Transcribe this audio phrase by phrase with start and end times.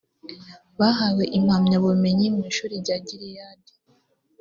[0.79, 3.73] bahawe impamyabumenyi mu ishuri rya gileyadi.